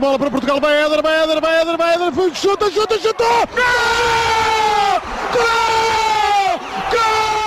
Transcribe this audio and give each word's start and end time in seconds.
bola 0.00 0.18
para 0.18 0.30
Portugal, 0.30 0.60
vai 0.60 0.84
Éder, 0.84 1.02
vai 1.02 1.22
Éder, 1.22 1.40
vai 1.40 1.60
Éder, 1.60 1.76
vai 1.76 1.94
Éder, 1.94 2.12
foi, 2.12 2.34
chuta, 2.34 2.70
chuta, 2.70 2.98
chutou! 2.98 3.26
Gol! 3.54 5.00
Gol! 5.32 6.60
Gol! 6.90 7.46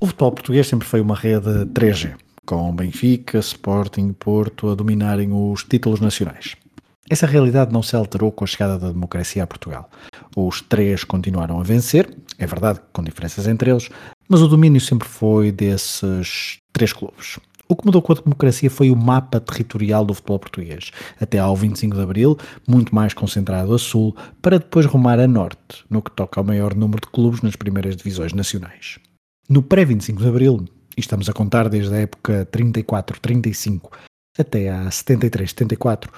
O 0.00 0.06
futebol 0.06 0.32
português 0.32 0.66
sempre 0.66 0.86
foi 0.86 1.00
uma 1.00 1.16
rede 1.16 1.66
3G, 1.74 2.14
com 2.46 2.74
Benfica, 2.74 3.38
Sporting, 3.40 4.12
Porto 4.12 4.70
a 4.70 4.74
dominarem 4.74 5.32
os 5.32 5.64
títulos 5.64 6.00
nacionais. 6.00 6.56
Essa 7.10 7.26
realidade 7.26 7.72
não 7.72 7.82
se 7.82 7.96
alterou 7.96 8.30
com 8.30 8.44
a 8.44 8.46
chegada 8.46 8.78
da 8.78 8.88
democracia 8.88 9.42
a 9.42 9.46
Portugal. 9.46 9.90
Os 10.36 10.60
três 10.60 11.04
continuaram 11.04 11.58
a 11.58 11.62
vencer, 11.62 12.14
é 12.38 12.46
verdade, 12.46 12.80
com 12.92 13.02
diferenças 13.02 13.46
entre 13.48 13.70
eles, 13.70 13.88
mas 14.28 14.42
o 14.42 14.48
domínio 14.48 14.80
sempre 14.80 15.08
foi 15.08 15.50
desses 15.50 16.58
três 16.72 16.92
clubes. 16.92 17.38
O 17.66 17.76
que 17.76 17.84
mudou 17.84 18.00
com 18.00 18.12
a 18.12 18.16
democracia 18.16 18.70
foi 18.70 18.90
o 18.90 18.96
mapa 18.96 19.40
territorial 19.40 20.04
do 20.04 20.14
futebol 20.14 20.38
português, 20.38 20.90
até 21.20 21.38
ao 21.38 21.54
25 21.54 21.96
de 21.96 22.02
abril, 22.02 22.38
muito 22.66 22.94
mais 22.94 23.12
concentrado 23.12 23.74
a 23.74 23.78
sul, 23.78 24.16
para 24.40 24.58
depois 24.58 24.86
rumar 24.86 25.20
a 25.20 25.26
norte, 25.26 25.84
no 25.90 26.00
que 26.00 26.10
toca 26.10 26.40
ao 26.40 26.44
maior 26.44 26.74
número 26.74 27.02
de 27.02 27.08
clubes 27.08 27.42
nas 27.42 27.56
primeiras 27.56 27.96
divisões 27.96 28.32
nacionais. 28.32 28.98
No 29.48 29.62
pré-25 29.62 30.16
de 30.16 30.28
abril, 30.28 30.64
e 30.96 31.00
estamos 31.00 31.28
a 31.28 31.32
contar 31.32 31.68
desde 31.68 31.94
a 31.94 31.98
época 31.98 32.48
34-35 32.50 33.90
até 34.38 34.70
a 34.70 34.84
73-74, 34.86 36.08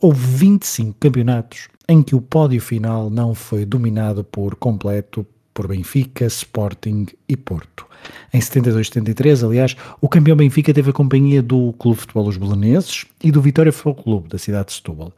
Houve 0.00 0.20
25 0.20 0.96
campeonatos 1.00 1.68
em 1.88 2.02
que 2.02 2.14
o 2.14 2.20
pódio 2.20 2.60
final 2.60 3.10
não 3.10 3.34
foi 3.34 3.64
dominado 3.64 4.22
por 4.22 4.54
completo 4.54 5.26
por 5.52 5.66
Benfica, 5.66 6.24
Sporting 6.26 7.06
e 7.28 7.36
Porto. 7.36 7.84
Em 8.32 8.38
72-73, 8.38 9.44
aliás, 9.44 9.76
o 10.00 10.08
campeão 10.08 10.36
Benfica 10.36 10.72
teve 10.72 10.90
a 10.90 10.92
companhia 10.92 11.42
do 11.42 11.72
Clube 11.72 11.96
de 11.96 12.02
Futebol 12.02 12.28
Os 12.28 12.36
Belenenses 12.36 13.06
e 13.24 13.32
do 13.32 13.42
Vitória 13.42 13.72
Futebol 13.72 14.04
Clube 14.04 14.28
da 14.28 14.38
cidade 14.38 14.68
de 14.68 14.74
Setúbal. 14.74 15.12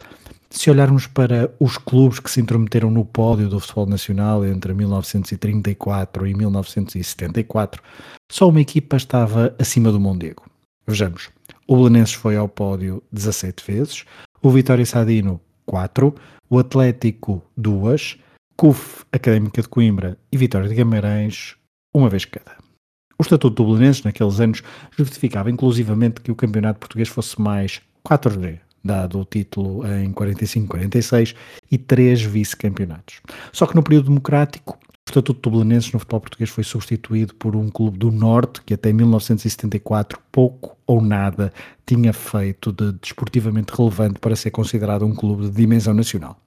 Se 0.48 0.70
olharmos 0.70 1.06
para 1.06 1.54
os 1.60 1.76
clubes 1.76 2.18
que 2.18 2.30
se 2.30 2.40
intrometeram 2.40 2.90
no 2.90 3.04
pódio 3.04 3.50
do 3.50 3.60
futebol 3.60 3.84
nacional 3.84 4.44
entre 4.46 4.72
1934 4.72 6.26
e 6.26 6.34
1974, 6.34 7.82
só 8.32 8.48
uma 8.48 8.62
equipa 8.62 8.96
estava 8.96 9.54
acima 9.58 9.92
do 9.92 10.00
Mondego. 10.00 10.44
Vejamos, 10.86 11.28
o 11.68 11.76
Belenenses 11.76 12.14
foi 12.14 12.36
ao 12.36 12.48
pódio 12.48 13.02
17 13.12 13.62
vezes, 13.64 14.04
o 14.42 14.50
Vitória 14.50 14.86
Sadino 14.86 15.40
4, 15.66 16.14
o 16.48 16.58
Atlético 16.58 17.42
2, 17.56 18.18
CUF 18.56 19.04
Académica 19.12 19.60
de 19.60 19.68
Coimbra 19.68 20.18
e 20.32 20.36
Vitória 20.36 20.68
de 20.68 20.74
Guimarães 20.74 21.56
uma 21.94 22.08
vez 22.08 22.24
cada. 22.24 22.56
O 23.18 23.22
Estatuto 23.22 23.62
do 23.62 23.70
Belenenses 23.70 24.02
naqueles 24.02 24.40
anos 24.40 24.62
justificava 24.96 25.50
inclusivamente 25.50 26.22
que 26.22 26.32
o 26.32 26.34
campeonato 26.34 26.80
português 26.80 27.08
fosse 27.08 27.38
mais 27.40 27.82
4G, 28.06 28.60
dado 28.82 29.20
o 29.20 29.24
título 29.26 29.86
em 29.86 30.10
45-46 30.12 31.36
e 31.70 31.76
três 31.76 32.22
vice-campeonatos. 32.22 33.20
Só 33.52 33.66
que 33.66 33.76
no 33.76 33.82
período 33.82 34.06
democrático 34.06 34.78
o 35.10 35.12
Estatuto 35.12 35.50
do 35.50 35.56
Belenenses 35.56 35.92
no 35.92 35.98
futebol 35.98 36.20
português 36.20 36.50
foi 36.50 36.62
substituído 36.62 37.34
por 37.34 37.56
um 37.56 37.68
clube 37.68 37.98
do 37.98 38.12
Norte 38.12 38.62
que 38.62 38.74
até 38.74 38.92
1974 38.92 40.20
pouco 40.30 40.76
ou 40.86 41.02
nada 41.02 41.52
tinha 41.84 42.12
feito 42.12 42.70
de 42.70 42.92
desportivamente 42.92 43.72
relevante 43.76 44.20
para 44.20 44.36
ser 44.36 44.52
considerado 44.52 45.04
um 45.04 45.12
clube 45.12 45.48
de 45.48 45.50
dimensão 45.50 45.92
nacional. 45.92 46.38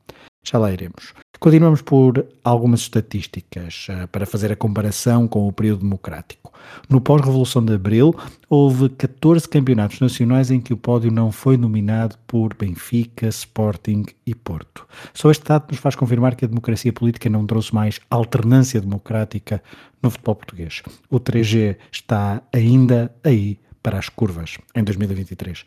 Já 0.43 0.57
lá 0.57 0.71
iremos. 0.71 1.13
Continuamos 1.39 1.81
por 1.81 2.25
algumas 2.43 2.81
estatísticas 2.81 3.87
uh, 3.89 4.07
para 4.07 4.25
fazer 4.25 4.51
a 4.51 4.55
comparação 4.55 5.27
com 5.27 5.47
o 5.47 5.51
período 5.51 5.81
democrático. 5.81 6.53
No 6.89 7.01
pós-revolução 7.01 7.63
de 7.63 7.73
Abril, 7.73 8.15
houve 8.49 8.87
14 8.89 9.47
campeonatos 9.49 9.99
nacionais 9.99 10.51
em 10.51 10.61
que 10.61 10.73
o 10.73 10.77
pódio 10.77 11.11
não 11.11 11.31
foi 11.31 11.57
nominado 11.57 12.17
por 12.25 12.53
Benfica, 12.53 13.27
Sporting 13.27 14.05
e 14.25 14.33
Porto. 14.33 14.87
Só 15.13 15.29
este 15.31 15.43
dado 15.43 15.69
nos 15.69 15.79
faz 15.79 15.95
confirmar 15.95 16.35
que 16.35 16.45
a 16.45 16.47
democracia 16.47 16.93
política 16.93 17.29
não 17.29 17.45
trouxe 17.45 17.75
mais 17.75 17.99
alternância 18.09 18.79
democrática 18.79 19.61
no 20.01 20.09
futebol 20.09 20.35
português. 20.35 20.81
O 21.09 21.19
3G 21.19 21.77
está 21.91 22.41
ainda 22.53 23.13
aí 23.23 23.59
para 23.81 23.99
as 23.99 24.07
curvas 24.07 24.57
em 24.73 24.83
2023. 24.83 25.65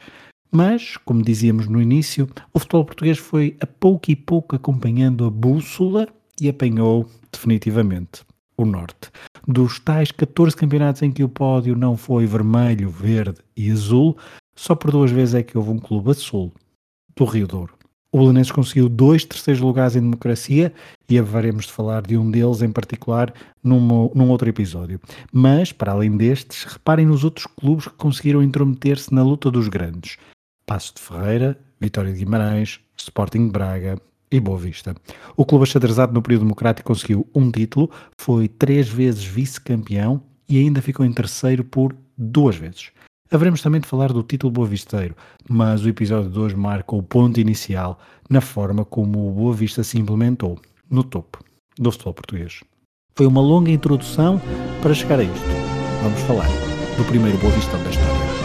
Mas, 0.51 0.97
como 0.99 1.23
dizíamos 1.23 1.67
no 1.67 1.81
início, 1.81 2.29
o 2.53 2.59
futebol 2.59 2.85
português 2.85 3.19
foi 3.19 3.57
a 3.61 3.67
pouco 3.67 4.11
e 4.11 4.17
pouco 4.17 4.57
acompanhando 4.57 5.25
a 5.25 5.31
bússola 5.31 6.09
e 6.41 6.49
apanhou 6.49 7.09
definitivamente 7.33 8.25
o 8.57 8.65
norte. 8.65 9.11
Dos 9.47 9.79
tais 9.79 10.11
14 10.11 10.57
campeonatos 10.57 11.03
em 11.03 11.13
que 11.13 11.23
o 11.23 11.29
pódio 11.29 11.77
não 11.77 11.97
foi 11.97 12.27
vermelho, 12.27 12.89
verde 12.89 13.41
e 13.57 13.71
azul, 13.71 14.17
só 14.57 14.75
por 14.75 14.91
duas 14.91 15.11
vezes 15.11 15.35
é 15.35 15.43
que 15.43 15.59
houve 15.59 15.71
um 15.71 15.79
clube 15.79 16.11
azul, 16.11 16.53
do 17.15 17.25
Rio 17.25 17.47
Douro. 17.47 17.75
O 18.11 18.19
Belenenses 18.19 18.53
conseguiu 18.53 18.89
dois 18.89 19.25
terceiros 19.25 19.61
lugares 19.61 19.95
em 19.95 20.01
democracia 20.01 20.73
e 21.09 21.19
haveremos 21.19 21.67
de 21.67 21.73
falar 21.73 22.03
de 22.03 22.17
um 22.17 22.31
deles 22.31 22.63
em 22.63 22.73
particular 22.73 23.33
num, 23.63 24.11
num 24.15 24.31
outro 24.31 24.49
episódio. 24.49 24.99
Mas, 25.31 25.71
para 25.71 25.93
além 25.93 26.17
destes, 26.17 26.65
reparem 26.65 27.05
nos 27.05 27.25
outros 27.25 27.47
clubes 27.47 27.87
que 27.89 27.95
conseguiram 27.95 28.43
intrometer-se 28.43 29.13
na 29.13 29.23
luta 29.23 29.51
dos 29.51 29.69
grandes. 29.69 30.17
Passo 30.67 30.95
de 30.97 31.01
Ferreira, 31.01 31.57
Vitória 31.81 32.13
de 32.13 32.19
Guimarães, 32.19 32.81
Sporting 32.97 33.49
Braga 33.49 33.97
e 34.31 34.41
Boa 34.41 34.59
Vista. 34.59 34.95
O 35.37 35.45
clube 35.45 35.63
achadrezado 35.63 36.13
no 36.13 36.21
período 36.21 36.43
democrático 36.43 36.89
conseguiu 36.89 37.27
um 37.33 37.51
título, 37.51 37.91
foi 38.19 38.49
três 38.49 38.89
vezes 38.89 39.25
vice-campeão 39.25 40.21
e 40.49 40.59
ainda 40.59 40.83
ficou 40.83 41.07
em 41.07 41.13
terceiro 41.13 41.65
por 41.65 41.95
duas 42.19 42.57
vezes. 42.57 42.91
Haveremos 43.31 43.61
também 43.61 43.81
de 43.81 43.89
falar 43.89 44.13
do 44.13 44.23
título 44.23 44.53
Boa 44.53 44.67
Visteiro, 44.67 45.17
mas 45.49 45.85
o 45.85 45.89
episódio 45.89 46.31
de 46.31 46.39
hoje 46.39 46.57
marca 46.57 46.95
o 46.95 47.03
ponto 47.03 47.41
inicial 47.41 47.99
na 48.29 48.41
forma 48.41 48.85
como 48.85 49.29
o 49.29 49.33
Boa 49.33 49.55
Vista 49.55 49.83
se 49.83 49.99
implementou 49.99 50.59
no 50.91 51.03
topo 51.03 51.45
do 51.79 51.91
futebol 51.91 52.15
português. 52.15 52.61
Foi 53.17 53.27
uma 53.27 53.41
longa 53.41 53.71
introdução 53.71 54.41
para 54.83 54.95
chegar 54.95 55.19
a 55.19 55.25
isto. 55.25 55.47
Vamos 56.03 56.21
falar 56.23 56.49
do 56.97 57.05
primeiro 57.05 57.39
Boa 57.39 57.53
Vistão 57.53 57.83
da 57.83 57.91
história. 57.91 58.36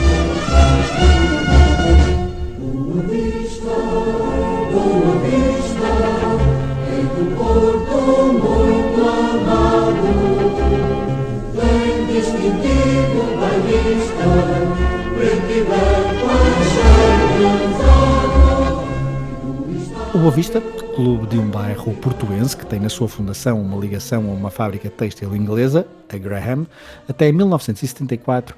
O 20.13 20.17
Boa 20.17 20.31
Vista, 20.31 20.59
clube 20.93 21.25
de 21.27 21.39
um 21.39 21.49
bairro 21.49 21.95
portuense 21.95 22.57
que 22.57 22.65
tem 22.65 22.81
na 22.81 22.89
sua 22.89 23.07
fundação 23.07 23.61
uma 23.61 23.77
ligação 23.77 24.29
a 24.29 24.33
uma 24.33 24.49
fábrica 24.49 24.89
têxtil 24.89 25.33
inglesa, 25.33 25.87
a 26.09 26.17
Graham, 26.17 26.67
até 27.07 27.31
1974 27.31 28.53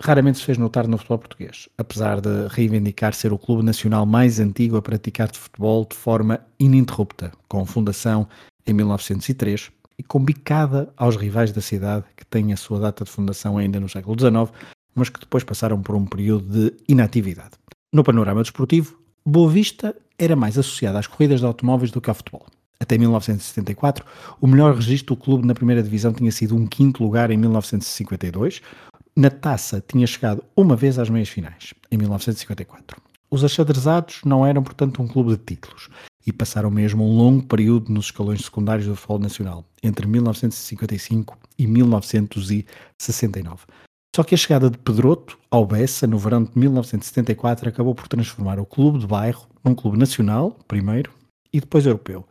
raramente 0.00 0.38
se 0.38 0.44
fez 0.44 0.58
notar 0.58 0.88
no 0.88 0.98
futebol 0.98 1.18
português, 1.18 1.68
apesar 1.78 2.20
de 2.20 2.48
reivindicar 2.48 3.14
ser 3.14 3.32
o 3.32 3.38
clube 3.38 3.62
nacional 3.62 4.04
mais 4.04 4.40
antigo 4.40 4.76
a 4.76 4.82
praticar 4.82 5.30
de 5.30 5.38
futebol 5.38 5.86
de 5.88 5.96
forma 5.96 6.40
ininterrupta, 6.58 7.30
com 7.48 7.64
fundação 7.64 8.28
em 8.66 8.72
1903 8.72 9.70
e 9.96 10.02
com 10.02 10.18
bicada 10.18 10.92
aos 10.96 11.14
rivais 11.14 11.52
da 11.52 11.60
cidade 11.60 12.04
que 12.16 12.26
têm 12.26 12.52
a 12.52 12.56
sua 12.56 12.80
data 12.80 13.04
de 13.04 13.10
fundação 13.10 13.56
ainda 13.56 13.78
no 13.78 13.88
século 13.88 14.18
XIX, 14.18 14.52
mas 14.92 15.08
que 15.08 15.20
depois 15.20 15.44
passaram 15.44 15.80
por 15.80 15.94
um 15.94 16.04
período 16.04 16.46
de 16.48 16.74
inatividade. 16.88 17.52
No 17.92 18.02
panorama 18.02 18.42
desportivo, 18.42 19.03
Boa 19.26 19.50
Vista 19.50 19.96
era 20.18 20.36
mais 20.36 20.58
associada 20.58 20.98
às 20.98 21.06
corridas 21.06 21.40
de 21.40 21.46
automóveis 21.46 21.90
do 21.90 21.98
que 21.98 22.10
ao 22.10 22.14
futebol. 22.14 22.44
Até 22.78 22.98
1974, 22.98 24.04
o 24.38 24.46
melhor 24.46 24.74
registro 24.74 25.14
do 25.16 25.20
clube 25.22 25.46
na 25.46 25.54
primeira 25.54 25.82
divisão 25.82 26.12
tinha 26.12 26.30
sido 26.30 26.54
um 26.54 26.66
quinto 26.66 27.02
lugar 27.02 27.30
em 27.30 27.38
1952, 27.38 28.60
na 29.16 29.30
taça 29.30 29.82
tinha 29.88 30.06
chegado 30.06 30.44
uma 30.54 30.76
vez 30.76 30.98
às 30.98 31.08
meias 31.08 31.30
finais, 31.30 31.72
em 31.90 31.96
1954. 31.96 33.00
Os 33.30 33.42
achadrezados 33.42 34.20
não 34.26 34.44
eram, 34.44 34.62
portanto, 34.62 35.00
um 35.00 35.08
clube 35.08 35.30
de 35.30 35.38
títulos. 35.38 35.88
e 36.26 36.32
passaram 36.32 36.70
mesmo 36.70 37.04
um 37.04 37.16
longo 37.16 37.46
período 37.46 37.92
nos 37.92 38.06
escalões 38.06 38.42
secundários 38.42 38.86
do 38.86 38.96
futebol 38.96 39.18
nacional, 39.18 39.64
entre 39.82 40.06
1955 40.06 41.38
e 41.58 41.66
1969. 41.66 43.64
Só 44.14 44.22
que 44.22 44.32
a 44.32 44.38
chegada 44.38 44.70
de 44.70 44.78
Pedroto 44.78 45.36
ao 45.50 45.66
Bessa 45.66 46.06
no 46.06 46.18
verão 46.18 46.44
de 46.44 46.56
1974 46.56 47.68
acabou 47.68 47.96
por 47.96 48.06
transformar 48.06 48.60
o 48.60 48.64
clube 48.64 49.00
de 49.00 49.08
bairro 49.08 49.48
num 49.64 49.74
clube 49.74 49.98
nacional, 49.98 50.56
primeiro, 50.68 51.10
e 51.52 51.58
depois 51.58 51.84
europeu. 51.84 52.24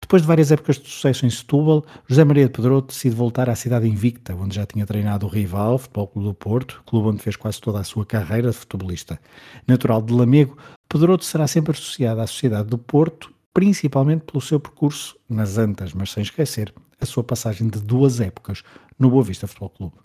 Depois 0.00 0.22
de 0.22 0.28
várias 0.28 0.50
épocas 0.50 0.78
de 0.78 0.88
sucesso 0.88 1.26
em 1.26 1.30
Setúbal, 1.30 1.84
José 2.06 2.24
Maria 2.24 2.46
de 2.46 2.52
Pedroto 2.52 2.94
decide 2.94 3.14
voltar 3.14 3.50
à 3.50 3.54
cidade 3.54 3.86
invicta, 3.86 4.34
onde 4.34 4.56
já 4.56 4.64
tinha 4.64 4.86
treinado 4.86 5.26
o 5.26 5.28
rival, 5.28 5.74
o 5.74 5.78
Futebol 5.78 6.06
Clube 6.06 6.28
do 6.28 6.34
Porto, 6.34 6.82
clube 6.86 7.08
onde 7.08 7.22
fez 7.22 7.36
quase 7.36 7.60
toda 7.60 7.78
a 7.78 7.84
sua 7.84 8.06
carreira 8.06 8.50
de 8.50 8.56
futebolista. 8.56 9.20
Natural 9.66 10.00
de 10.00 10.14
Lamego, 10.14 10.56
Pedroto 10.88 11.26
será 11.26 11.46
sempre 11.46 11.72
associado 11.72 12.22
à 12.22 12.26
sociedade 12.26 12.70
do 12.70 12.78
Porto, 12.78 13.30
principalmente 13.52 14.22
pelo 14.22 14.40
seu 14.40 14.58
percurso 14.58 15.14
nas 15.28 15.58
Antas, 15.58 15.92
mas 15.92 16.10
sem 16.10 16.22
esquecer 16.22 16.72
a 16.98 17.04
sua 17.04 17.22
passagem 17.22 17.68
de 17.68 17.80
duas 17.80 18.18
épocas 18.18 18.62
no 18.98 19.10
Boa 19.10 19.22
Vista 19.22 19.46
Futebol 19.46 19.70
Clube. 19.70 19.96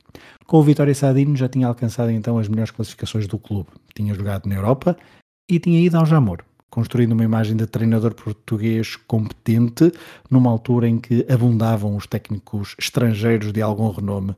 Com 0.45 0.57
o 0.57 0.63
Vitória 0.63 0.93
Sadino 0.93 1.35
já 1.35 1.49
tinha 1.49 1.67
alcançado 1.67 2.11
então 2.11 2.37
as 2.37 2.47
melhores 2.47 2.71
classificações 2.71 3.27
do 3.27 3.39
clube, 3.39 3.69
tinha 3.95 4.13
jogado 4.13 4.47
na 4.47 4.55
Europa 4.55 4.95
e 5.49 5.59
tinha 5.59 5.79
ido 5.79 5.97
ao 5.97 6.05
Jamor, 6.05 6.43
construindo 6.69 7.13
uma 7.13 7.23
imagem 7.23 7.55
de 7.55 7.65
treinador 7.65 8.13
português 8.13 8.95
competente 8.95 9.91
numa 10.29 10.49
altura 10.49 10.87
em 10.87 10.99
que 10.99 11.25
abundavam 11.29 11.95
os 11.95 12.07
técnicos 12.07 12.75
estrangeiros 12.79 13.51
de 13.51 13.61
algum 13.61 13.89
renome 13.89 14.35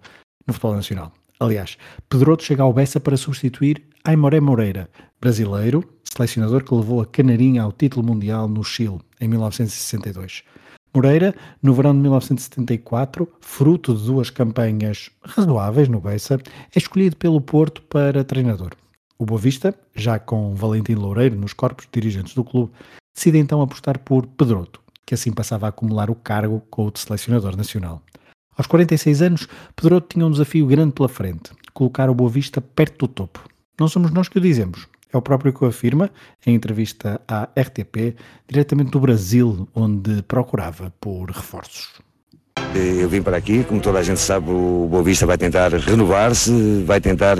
no 0.48 0.54
futebol 0.54 0.76
nacional. 0.76 1.12
Aliás, 1.40 1.78
Pedroto 2.08 2.44
chega 2.44 2.64
ao 2.64 2.74
Bessa 2.74 3.00
para 3.00 3.18
substituir 3.18 3.84
Aimoré 4.04 4.40
Moreira, 4.40 4.90
brasileiro, 5.20 5.84
selecionador 6.04 6.64
que 6.64 6.74
levou 6.74 7.02
a 7.02 7.06
Canarinha 7.06 7.64
ao 7.64 7.72
título 7.72 8.06
mundial 8.06 8.48
no 8.48 8.64
Chile 8.64 9.00
em 9.20 9.28
1962. 9.28 10.44
Moreira, 10.96 11.36
no 11.62 11.74
verão 11.74 11.94
de 11.94 12.00
1974, 12.00 13.28
fruto 13.42 13.94
de 13.94 14.06
duas 14.06 14.30
campanhas 14.30 15.10
razoáveis 15.22 15.90
no 15.90 16.00
Bessa, 16.00 16.40
é 16.74 16.78
escolhido 16.80 17.18
pelo 17.18 17.42
Porto 17.42 17.82
para 17.82 18.24
treinador. 18.24 18.72
O 19.20 19.26
Boavista, 19.26 19.76
já 19.94 20.18
com 20.18 20.56
Valentim 20.56 20.94
Loureiro 20.94 21.36
nos 21.36 21.52
corpos 21.52 21.86
dirigentes 21.92 22.34
do 22.34 22.46
clube, 22.46 22.72
decide 23.14 23.38
então 23.38 23.62
apostar 23.62 24.00
por 24.00 24.26
Pedroto, 24.26 24.80
que 25.06 25.14
assim 25.14 25.34
passava 25.34 25.66
a 25.66 25.70
acumular 25.70 26.10
o 26.10 26.16
cargo 26.16 26.62
com 26.70 26.86
o 26.86 26.92
de 26.92 27.00
selecionador 27.00 27.58
nacional. 27.58 28.02
Aos 28.58 28.66
46 28.66 29.22
anos, 29.22 29.50
Pedroto 29.76 30.08
tinha 30.14 30.26
um 30.26 30.32
desafio 30.32 30.66
grande 30.66 30.94
pela 30.94 31.10
frente, 31.10 31.52
colocar 31.74 32.10
o 32.10 32.16
Boavista 32.16 32.62
perto 32.62 33.06
do 33.06 33.14
topo. 33.14 33.44
Não 33.78 33.90
somos 33.90 34.12
nós 34.12 34.30
que 34.30 34.38
o 34.38 34.42
dizemos, 34.42 34.88
é 35.16 35.20
o 35.20 35.22
próprio 35.22 35.54
que 35.54 35.64
o 35.64 35.68
afirma 35.68 36.10
em 36.46 36.54
entrevista 36.54 37.22
à 37.28 37.50
RTP, 37.58 38.16
diretamente 38.48 38.92
do 38.92 39.00
Brasil, 39.00 39.68
onde 39.74 40.22
procurava 40.24 40.94
por 41.00 41.30
reforços. 41.32 42.06
Eu 42.74 43.08
vim 43.08 43.22
para 43.22 43.38
aqui, 43.38 43.64
como 43.64 43.80
toda 43.80 44.00
a 44.00 44.04
gente 44.04 44.20
sabe, 44.20 44.50
o 44.50 44.88
Boa 44.90 45.02
Vista 45.02 45.26
vai 45.26 45.38
tentar 45.38 45.72
renovar-se, 45.74 46.84
vai 46.84 47.00
tentar 47.00 47.38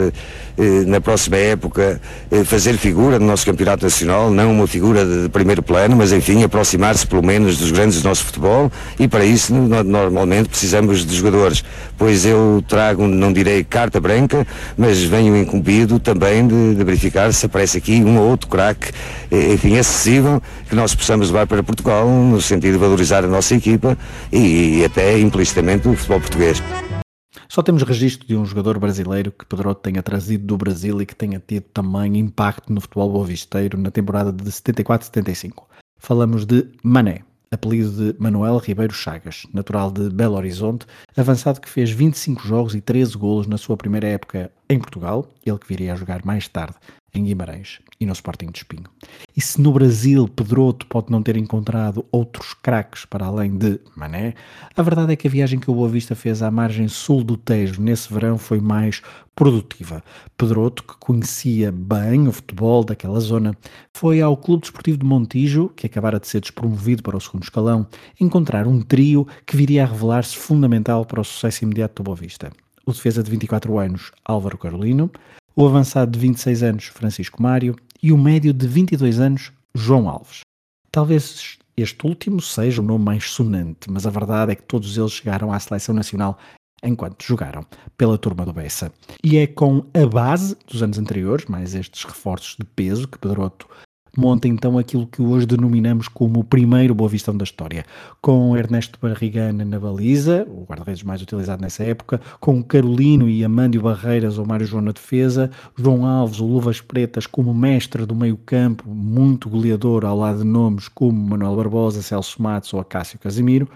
na 0.86 1.02
próxima 1.02 1.38
época 1.38 2.00
eh, 2.32 2.44
fazer 2.44 2.78
figura 2.78 3.20
no 3.20 3.26
nosso 3.26 3.46
campeonato 3.46 3.84
nacional, 3.84 4.32
não 4.32 4.52
uma 4.52 4.68
figura 4.68 5.06
de 5.06 5.30
primeiro 5.30 5.62
plano, 5.62 5.96
mas 5.96 6.12
enfim, 6.12 6.44
aproximar-se 6.44 7.06
pelo 7.06 7.24
menos 7.24 7.58
dos 7.58 7.72
grandes 7.72 8.02
do 8.02 8.08
nosso 8.08 8.24
futebol 8.24 8.72
e 9.00 9.08
para 9.08 9.26
isso 9.26 9.54
normalmente 9.54 10.50
precisamos 10.50 11.06
de 11.06 11.16
jogadores, 11.16 11.64
pois 11.98 12.26
eu 12.26 12.64
trago, 12.68 13.08
não 13.08 13.34
direi 13.34 13.64
carta 13.64 14.00
branca, 14.00 14.48
mas 14.78 15.04
venho 15.04 15.36
incumbido 15.36 16.00
também 16.00 16.48
de, 16.48 16.76
de 16.76 16.84
verificar 16.84 17.34
se 17.34 17.46
aparece 17.46 17.78
aqui 17.78 18.04
um 18.04 18.18
ou 18.18 18.30
outro 18.30 18.48
craque, 18.48 18.92
eh, 19.32 19.54
enfim, 19.54 19.78
acessível, 19.78 20.42
que 20.70 20.76
nós 20.76 20.96
possamos 20.96 21.30
levar 21.30 21.48
para 21.48 21.62
Portugal 21.62 22.08
no 22.08 22.42
sentido 22.42 22.74
de 22.74 22.80
valorizar 22.80 23.24
a 23.24 23.28
nossa 23.28 23.56
equipa 23.56 23.98
e, 24.32 24.80
e 24.80 24.86
até 24.86 25.20
implicitamente 25.20 25.88
o 25.88 25.96
futebol 25.96 26.20
português. 26.20 26.62
Só 27.48 27.62
temos 27.62 27.84
registro 27.84 28.28
de 28.28 28.36
um 28.36 28.46
jogador 28.46 28.80
brasileiro 28.80 29.32
que 29.32 29.46
Pedroto 29.46 29.82
tenha 29.82 30.02
trazido 30.02 30.46
do 30.46 30.58
Brasil 30.58 31.02
e 31.02 31.06
que 31.06 31.16
tenha 31.16 31.42
tido 31.46 31.64
também 31.74 32.18
impacto 32.18 32.72
no 32.72 32.82
futebol 32.82 33.12
boavisteiro 33.12 33.78
na 33.78 33.92
temporada 33.92 34.32
de 34.32 34.44
74-75. 34.44 35.64
Falamos 35.98 36.46
de 36.46 36.68
Mané, 36.84 37.22
apelido 37.52 37.92
de 37.92 38.20
Manuel 38.20 38.58
Ribeiro 38.58 38.94
Chagas, 38.94 39.48
natural 39.54 39.92
de 39.92 40.10
Belo 40.10 40.36
Horizonte, 40.36 40.86
avançado 41.16 41.62
que 41.62 41.70
fez 41.70 41.90
25 41.90 42.46
jogos 42.48 42.76
e 42.76 42.82
13 42.82 43.18
golos 43.18 43.48
na 43.48 43.58
sua 43.58 43.78
primeira 43.78 44.08
época 44.08 44.52
em 44.70 44.80
Portugal, 44.80 45.32
ele 45.46 45.58
que 45.58 45.68
viria 45.68 45.94
a 45.94 45.96
jogar 45.96 46.26
mais 46.26 46.48
tarde 46.48 46.76
em 47.16 47.24
Guimarães 47.24 47.80
e 48.00 48.06
no 48.06 48.12
Sporting 48.12 48.48
de 48.48 48.60
Espinho. 48.60 48.90
E 49.36 49.42
se 49.42 49.62
no 49.62 49.72
Brasil 49.72 50.28
Pedroto 50.28 50.86
pode 50.86 51.12
não 51.12 51.24
ter 51.24 51.38
encontrado 51.38 52.06
outros 52.12 52.54
craques 52.54 53.06
para 53.06 53.26
além 53.26 53.58
de 53.58 53.80
Mané, 53.96 54.34
a 54.76 54.82
verdade 54.82 55.14
é 55.14 55.16
que 55.16 55.28
a 55.28 55.32
viagem 55.32 55.60
que 55.60 55.72
o 55.72 55.74
Boa 55.74 55.88
Vista 55.88 56.14
fez 56.14 56.42
à 56.42 56.52
margem 56.52 56.88
sul 56.88 57.24
do 57.24 57.38
Tejo 57.38 57.82
nesse 57.82 58.14
verão 58.14 58.38
foi 58.38 58.60
mais 58.60 59.02
produtiva. 59.34 60.04
Pedroto, 60.38 60.84
que 60.84 60.96
conhecia 61.00 61.72
bem 61.72 62.28
o 62.28 62.32
futebol 62.32 62.84
daquela 62.84 63.20
zona, 63.20 63.56
foi 63.94 64.22
ao 64.22 64.36
Clube 64.36 64.62
Desportivo 64.62 64.98
de 64.98 65.06
Montijo, 65.06 65.70
que 65.70 65.86
acabara 65.86 66.20
de 66.20 66.28
ser 66.28 66.42
despromovido 66.42 67.02
para 67.04 67.18
o 67.18 67.22
segundo 67.22 67.44
escalão, 67.44 67.88
encontrar 68.20 68.68
um 68.68 68.82
trio 68.82 69.28
que 69.46 69.56
viria 69.56 69.84
a 69.84 69.88
revelar-se 69.88 70.36
fundamental 70.36 71.06
para 71.06 71.22
o 71.22 71.26
sucesso 71.26 71.64
imediato 71.64 72.02
do 72.02 72.06
Boa 72.06 72.18
Vista. 72.18 72.52
O 72.86 72.92
defesa 72.92 73.24
de 73.24 73.32
24 73.32 73.80
anos, 73.80 74.12
Álvaro 74.24 74.58
Carolino, 74.58 75.12
o 75.56 75.66
avançado 75.66 76.12
de 76.12 76.20
26 76.20 76.64
anos, 76.64 76.86
Francisco 76.86 77.42
Mário, 77.42 77.76
e 78.02 78.12
o 78.12 78.18
médio 78.18 78.54
de 78.54 78.68
22 78.68 79.20
anos, 79.20 79.52
João 79.74 80.08
Alves. 80.08 80.42
Talvez 80.92 81.58
este 81.76 82.06
último 82.06 82.40
seja 82.40 82.82
o 82.82 82.86
nome 82.86 83.04
mais 83.04 83.30
sonante, 83.30 83.90
mas 83.90 84.06
a 84.06 84.10
verdade 84.10 84.52
é 84.52 84.56
que 84.56 84.64
todos 84.64 84.98
eles 84.98 85.12
chegaram 85.12 85.52
à 85.52 85.60
seleção 85.60 85.94
nacional 85.94 86.38
enquanto 86.84 87.26
jogaram 87.26 87.66
pela 87.98 88.18
turma 88.18 88.46
do 88.46 88.54
Bessa. 88.54 88.92
E 89.24 89.38
é 89.38 89.48
com 89.48 89.86
a 89.94 90.06
base 90.06 90.56
dos 90.68 90.84
anos 90.84 90.98
anteriores, 90.98 91.46
mais 91.48 91.74
estes 91.74 92.04
reforços 92.04 92.56
de 92.58 92.66
peso 92.66 93.08
que 93.08 93.18
Pedroto 93.18 93.68
monta 94.18 94.48
então 94.48 94.78
aquilo 94.78 95.08
que 95.08 95.22
hoje 95.22 95.46
denominamos 95.46 96.08
como 96.08 96.40
o 96.40 96.44
primeiro 96.44 96.96
Boa 96.96 97.10
Vistão 97.10 97.36
da 97.36 97.44
história, 97.44 97.86
com 98.22 98.56
Ernesto 98.56 99.00
Barrigana 99.02 99.66
na 99.66 99.80
baliza, 99.80 100.48
o 100.50 100.66
guarda-redes 100.66 101.04
mais 101.04 101.22
utilizado 101.22 101.62
nessa 101.62 101.84
época, 101.84 102.20
com 102.40 102.64
Carolino 102.64 103.30
e 103.30 103.44
Amândio 103.44 103.82
Barreiras 103.82 104.38
ou 104.38 104.46
Mário 104.46 104.66
João 104.66 104.82
na 104.82 104.92
defesa, 104.92 105.52
João 105.76 106.06
Alves, 106.06 106.40
o 106.40 106.46
Luvas 106.46 106.82
Pretas 106.82 107.28
como 107.28 107.54
mestre 107.54 108.06
do 108.06 108.16
meio 108.16 108.38
campo, 108.38 108.90
muito 108.90 109.50
goleador 109.50 110.06
ao 110.06 110.18
lado 110.18 110.40
de 110.40 110.46
nomes 110.46 110.88
como 110.88 111.30
Manuel 111.30 111.56
Barbosa, 111.56 112.02
Celso 112.02 112.42
Matos 112.42 112.74
ou 112.74 112.80
Acácio 112.80 113.20
Casimiro, 113.20 113.68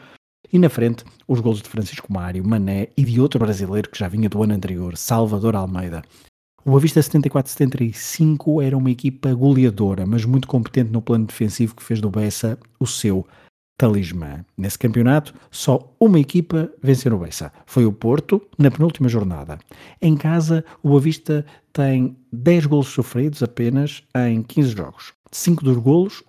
e 0.51 0.57
na 0.57 0.69
frente, 0.69 1.03
os 1.27 1.39
golos 1.39 1.61
de 1.61 1.69
Francisco 1.69 2.11
Mário, 2.11 2.47
Mané 2.47 2.87
e 2.97 3.03
de 3.03 3.21
outro 3.21 3.39
brasileiro 3.39 3.89
que 3.89 3.99
já 3.99 4.07
vinha 4.07 4.27
do 4.27 4.41
ano 4.41 4.53
anterior, 4.53 4.97
Salvador 4.97 5.55
Almeida. 5.55 6.01
O 6.65 6.75
Avista 6.75 6.99
74-75 6.99 8.63
era 8.63 8.77
uma 8.77 8.91
equipa 8.91 9.33
goleadora, 9.33 10.05
mas 10.05 10.25
muito 10.25 10.47
competente 10.47 10.91
no 10.91 11.01
plano 11.01 11.25
defensivo 11.25 11.75
que 11.75 11.83
fez 11.83 12.01
do 12.01 12.09
Bessa 12.09 12.57
o 12.79 12.85
seu 12.85 13.25
talismã. 13.77 14.43
Nesse 14.57 14.77
campeonato, 14.77 15.33
só 15.49 15.95
uma 15.99 16.19
equipa 16.19 16.69
venceu 16.83 17.11
no 17.11 17.19
Bessa. 17.19 17.51
Foi 17.65 17.85
o 17.85 17.93
Porto, 17.93 18.41
na 18.57 18.69
penúltima 18.69 19.07
jornada. 19.07 19.57
Em 20.01 20.17
casa, 20.17 20.65
o 20.83 20.97
Avista 20.97 21.45
tem 21.71 22.17
10 22.31 22.65
golos 22.65 22.87
sofridos 22.87 23.41
apenas 23.41 24.03
em 24.13 24.43
15 24.43 24.69
jogos. 24.75 25.13
5 25.31 25.63
dos 25.63 25.77
golos 25.77 26.23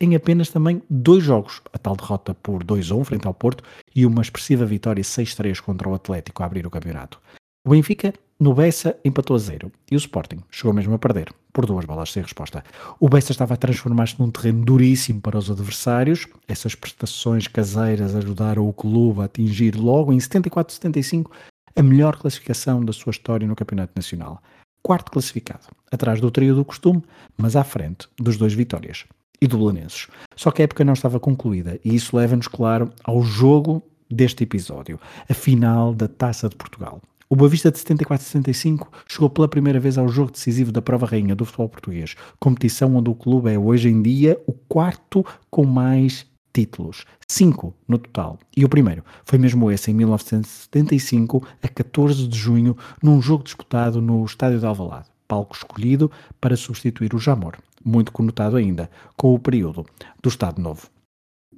em 0.00 0.14
apenas 0.16 0.50
também 0.50 0.82
dois 0.90 1.22
jogos. 1.22 1.62
A 1.72 1.78
tal 1.78 1.96
derrota 1.96 2.34
por 2.34 2.64
2-1 2.64 3.04
frente 3.04 3.26
ao 3.26 3.34
Porto 3.34 3.62
e 3.94 4.04
uma 4.04 4.22
expressiva 4.22 4.66
vitória 4.66 5.02
6-3 5.02 5.60
contra 5.60 5.88
o 5.88 5.94
Atlético 5.94 6.42
a 6.42 6.46
abrir 6.46 6.66
o 6.66 6.70
campeonato. 6.70 7.20
O 7.64 7.70
Benfica, 7.70 8.12
no 8.40 8.54
Bessa, 8.54 8.96
empatou 9.04 9.34
a 9.34 9.38
zero 9.40 9.72
e 9.90 9.96
o 9.96 9.98
Sporting 9.98 10.38
chegou 10.48 10.72
mesmo 10.72 10.94
a 10.94 10.98
perder, 10.98 11.34
por 11.52 11.66
duas 11.66 11.84
bolas 11.84 12.12
sem 12.12 12.22
resposta. 12.22 12.62
O 13.00 13.08
Bessa 13.08 13.32
estava 13.32 13.54
a 13.54 13.56
transformar-se 13.56 14.20
num 14.20 14.30
terreno 14.30 14.64
duríssimo 14.64 15.20
para 15.20 15.36
os 15.36 15.50
adversários. 15.50 16.24
Essas 16.46 16.76
prestações 16.76 17.48
caseiras 17.48 18.14
ajudaram 18.14 18.68
o 18.68 18.72
clube 18.72 19.22
a 19.22 19.24
atingir 19.24 19.74
logo 19.74 20.12
em 20.12 20.18
74-75 20.18 21.32
a 21.74 21.82
melhor 21.82 22.16
classificação 22.16 22.84
da 22.84 22.92
sua 22.92 23.10
história 23.10 23.46
no 23.46 23.56
Campeonato 23.56 23.92
Nacional. 23.96 24.40
Quarto 24.84 25.10
classificado, 25.10 25.66
atrás 25.90 26.20
do 26.20 26.30
trio 26.30 26.54
do 26.54 26.64
costume, 26.64 27.02
mas 27.36 27.56
à 27.56 27.64
frente 27.64 28.08
dos 28.16 28.36
dois 28.36 28.52
vitórias 28.52 29.04
e 29.40 29.48
do 29.48 29.58
Belenenses. 29.58 30.06
Só 30.36 30.52
que 30.52 30.62
a 30.62 30.64
época 30.64 30.84
não 30.84 30.92
estava 30.92 31.18
concluída 31.18 31.80
e 31.84 31.92
isso 31.92 32.16
leva-nos, 32.16 32.46
claro, 32.46 32.92
ao 33.02 33.20
jogo 33.20 33.82
deste 34.08 34.44
episódio, 34.44 35.00
a 35.28 35.34
final 35.34 35.92
da 35.92 36.06
Taça 36.06 36.48
de 36.48 36.54
Portugal. 36.54 37.00
O 37.30 37.36
Boavista 37.36 37.70
de 37.70 37.78
74-75 37.78 38.88
chegou 39.06 39.28
pela 39.28 39.46
primeira 39.46 39.78
vez 39.78 39.98
ao 39.98 40.08
jogo 40.08 40.32
decisivo 40.32 40.72
da 40.72 40.80
prova 40.80 41.04
rainha 41.04 41.36
do 41.36 41.44
futebol 41.44 41.68
português, 41.68 42.16
competição 42.40 42.96
onde 42.96 43.10
o 43.10 43.14
clube 43.14 43.52
é 43.52 43.58
hoje 43.58 43.90
em 43.90 44.00
dia 44.00 44.40
o 44.46 44.52
quarto 44.54 45.22
com 45.50 45.66
mais 45.66 46.24
títulos, 46.54 47.04
cinco 47.28 47.74
no 47.86 47.98
total. 47.98 48.38
E 48.56 48.64
o 48.64 48.68
primeiro 48.68 49.04
foi 49.24 49.38
mesmo 49.38 49.70
esse, 49.70 49.90
em 49.90 49.94
1975, 49.94 51.46
a 51.62 51.68
14 51.68 52.26
de 52.26 52.38
junho, 52.38 52.74
num 53.02 53.20
jogo 53.20 53.44
disputado 53.44 54.00
no 54.00 54.24
Estádio 54.24 54.58
de 54.58 54.64
Alvalade, 54.64 55.10
palco 55.28 55.54
escolhido 55.54 56.10
para 56.40 56.56
substituir 56.56 57.14
o 57.14 57.18
Jamor, 57.18 57.58
muito 57.84 58.10
conotado 58.10 58.56
ainda 58.56 58.90
com 59.18 59.34
o 59.34 59.38
período 59.38 59.84
do 60.22 60.30
Estado 60.30 60.62
Novo. 60.62 60.88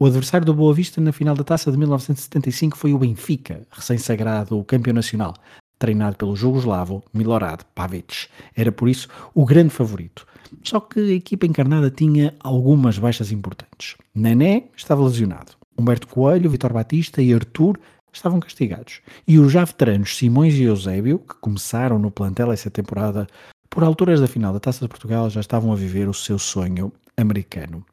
O 0.02 0.06
adversário 0.06 0.46
do 0.46 0.54
Boa 0.54 0.72
Vista 0.72 0.98
na 0.98 1.12
final 1.12 1.34
da 1.34 1.44
taça 1.44 1.70
de 1.70 1.76
1975 1.76 2.74
foi 2.74 2.94
o 2.94 2.98
Benfica, 2.98 3.66
recém-sagrado 3.70 4.64
campeão 4.64 4.94
nacional, 4.94 5.34
treinado 5.78 6.16
pelo 6.16 6.34
jugoslavo 6.34 7.04
Milorad 7.12 7.60
Pavic. 7.74 8.28
Era 8.56 8.72
por 8.72 8.88
isso 8.88 9.08
o 9.34 9.44
grande 9.44 9.68
favorito. 9.68 10.26
Só 10.62 10.80
que 10.80 10.98
a 11.00 11.12
equipa 11.12 11.44
encarnada 11.44 11.90
tinha 11.90 12.32
algumas 12.40 12.98
baixas 12.98 13.30
importantes. 13.30 13.98
Nené 14.14 14.70
estava 14.74 15.04
lesionado. 15.04 15.52
Humberto 15.78 16.06
Coelho, 16.06 16.48
Vitor 16.48 16.72
Batista 16.72 17.20
e 17.20 17.34
Arthur 17.34 17.78
estavam 18.10 18.40
castigados. 18.40 19.02
E 19.28 19.38
os 19.38 19.52
já 19.52 19.66
veteranos 19.66 20.16
Simões 20.16 20.54
e 20.54 20.62
Eusébio, 20.62 21.18
que 21.18 21.34
começaram 21.42 21.98
no 21.98 22.10
plantel 22.10 22.50
essa 22.50 22.70
temporada, 22.70 23.26
por 23.68 23.84
alturas 23.84 24.18
da 24.18 24.26
final 24.26 24.54
da 24.54 24.60
Taça 24.60 24.80
de 24.80 24.88
Portugal 24.88 25.28
já 25.28 25.40
estavam 25.40 25.70
a 25.70 25.76
viver 25.76 26.08
o 26.08 26.14
seu 26.14 26.38
sonho 26.38 26.90
americano. 27.18 27.84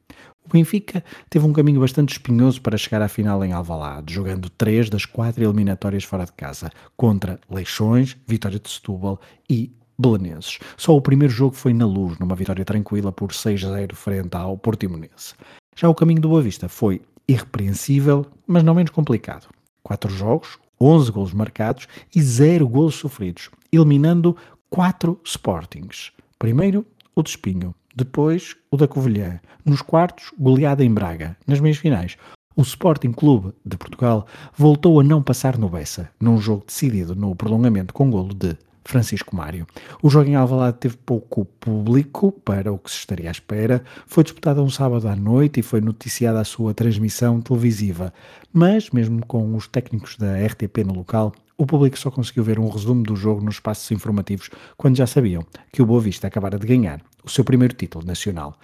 O 0.48 0.54
Benfica 0.54 1.04
teve 1.30 1.46
um 1.46 1.52
caminho 1.52 1.82
bastante 1.82 2.14
espinhoso 2.14 2.62
para 2.62 2.78
chegar 2.78 3.02
à 3.02 3.10
final 3.10 3.44
em 3.44 3.52
Alvalade, 3.52 4.14
jogando 4.14 4.50
três 4.50 4.90
das 4.90 5.06
quatro 5.06 5.44
eliminatórias 5.44 6.06
fora 6.06 6.24
de 6.24 6.32
casa, 6.32 6.72
contra 6.96 7.38
Leixões, 7.50 8.16
Vitória 8.26 8.58
de 8.58 8.70
Setúbal 8.70 9.20
e 9.50 9.74
Belenenses. 10.00 10.60
Só 10.78 10.96
o 10.96 11.02
primeiro 11.02 11.34
jogo 11.34 11.54
foi 11.54 11.74
na 11.74 11.86
luz, 11.86 12.18
numa 12.18 12.34
vitória 12.34 12.64
tranquila 12.64 13.12
por 13.12 13.32
6-0 13.32 13.94
frente 13.94 14.38
ao 14.38 14.58
Portimonense. 14.58 15.34
Já 15.76 15.90
o 15.90 15.96
caminho 15.96 16.22
do 16.22 16.30
Boa 16.30 16.42
Vista 16.42 16.70
foi 16.70 17.02
irrepreensível, 17.28 18.26
mas 18.48 18.64
não 18.64 18.74
menos 18.74 18.92
complicado. 18.92 19.50
Quatro 19.84 20.10
jogos, 20.10 20.58
11 20.80 21.12
golos 21.12 21.34
marcados 21.34 21.90
e 22.16 22.22
0 22.22 22.70
golos 22.70 22.96
sofridos, 22.96 23.50
eliminando 23.70 24.38
quatro 24.70 25.20
Sportings. 25.26 26.14
Primeiro, 26.40 26.86
o 27.14 27.22
de 27.22 27.32
Espinho, 27.32 27.76
depois 27.98 28.56
o 28.70 28.78
da 28.78 28.88
Covilhã, 28.88 29.40
nos 29.66 29.82
quartos, 29.82 30.32
goleada 30.38 30.86
em 30.86 30.94
Braga, 30.94 31.36
nas 31.48 31.60
meias 31.60 31.78
finais. 31.78 32.16
O 32.56 32.62
Sporting 32.62 33.12
Clube 33.12 33.54
de 33.66 33.76
Portugal 33.76 34.28
voltou 34.56 35.00
a 35.00 35.04
não 35.04 35.22
passar 35.24 35.58
no 35.58 35.68
Bessa, 35.68 36.10
num 36.20 36.38
jogo 36.38 36.64
decidido 36.68 37.16
no 37.16 37.36
prolongamento 37.36 37.96
com 37.96 38.12
golo 38.12 38.36
de 38.36 38.56
Francisco 38.88 39.36
Mário. 39.36 39.68
O 40.02 40.10
jogo 40.10 40.30
em 40.30 40.36
Alvalade 40.36 40.78
teve 40.78 40.98
pouco 40.98 41.46
público 41.46 42.32
para 42.32 42.72
o 42.72 42.78
que 42.78 42.90
se 42.90 42.98
estaria 42.98 43.30
à 43.30 43.32
espera. 43.32 43.84
Foi 44.06 44.24
disputado 44.24 44.64
um 44.64 44.70
sábado 44.70 45.08
à 45.08 45.16
noite 45.16 45.60
e 45.60 45.64
foi 45.64 45.82
noticiada 45.82 46.40
a 46.40 46.46
sua 46.46 46.74
transmissão 46.74 47.42
televisiva. 47.42 48.14
Mas, 48.52 48.90
mesmo 48.92 49.26
com 49.26 49.56
os 49.56 49.68
técnicos 49.68 50.16
da 50.18 50.38
RTP 50.46 50.84
no 50.86 50.94
local, 50.94 51.34
o 51.58 51.66
público 51.66 51.98
só 51.98 52.10
conseguiu 52.10 52.44
ver 52.44 52.60
um 52.60 52.70
resumo 52.70 53.04
do 53.04 53.16
jogo 53.16 53.44
nos 53.44 53.56
espaços 53.56 53.90
informativos 53.92 54.50
quando 54.78 54.96
já 54.96 55.08
sabiam 55.08 55.46
que 55.72 55.82
o 55.82 55.86
Boa 55.86 56.00
Vista 56.00 56.28
acabara 56.28 56.58
de 56.58 56.68
ganhar 56.68 57.02
o 57.24 57.30
seu 57.30 57.44
primeiro 57.44 57.74
título 57.74 58.06
nacional. 58.06 58.58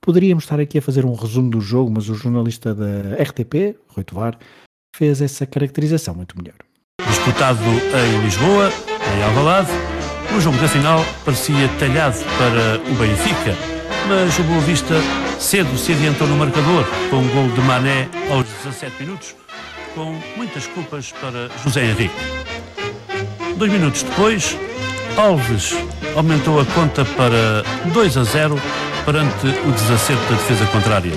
Poderíamos 0.00 0.44
estar 0.44 0.58
aqui 0.58 0.78
a 0.78 0.82
fazer 0.82 1.04
um 1.04 1.14
resumo 1.14 1.50
do 1.50 1.60
jogo, 1.60 1.90
mas 1.90 2.08
o 2.08 2.14
jornalista 2.14 2.74
da 2.74 3.22
RTP, 3.22 3.76
Rui 3.88 4.04
Tovar, 4.04 4.38
fez 4.96 5.20
essa 5.20 5.44
caracterização 5.44 6.14
muito 6.14 6.38
melhor. 6.38 6.56
Disputado 7.06 7.60
em 7.60 8.24
Lisboa, 8.24 8.70
em 9.16 9.22
Alvalade, 9.22 9.70
o 10.36 10.40
jogo 10.40 10.56
da 10.58 10.68
final 10.68 11.04
parecia 11.24 11.68
talhado 11.78 12.18
para 12.36 12.80
o 12.90 12.94
Benfica, 12.94 13.56
mas 14.06 14.38
o 14.38 14.42
Boa 14.42 14.60
Vista 14.60 14.94
cedo 15.38 15.76
se 15.78 15.92
adiantou 15.92 16.26
no 16.26 16.36
marcador 16.36 16.84
com 17.10 17.16
um 17.16 17.28
gol 17.28 17.48
de 17.48 17.60
Mané 17.62 18.08
aos 18.30 18.46
17 18.64 19.02
minutos, 19.02 19.34
com 19.94 20.18
muitas 20.36 20.66
culpas 20.66 21.12
para 21.12 21.48
José 21.62 21.84
Henrique. 21.84 22.14
Dois 23.56 23.72
minutos 23.72 24.02
depois, 24.02 24.56
Alves 25.16 25.74
aumentou 26.14 26.60
a 26.60 26.64
conta 26.66 27.04
para 27.04 27.64
2 27.92 28.16
a 28.16 28.24
0 28.24 28.60
perante 29.04 29.46
o 29.66 29.72
desacerto 29.72 30.22
da 30.24 30.36
defesa 30.36 30.66
contrária. 30.66 31.12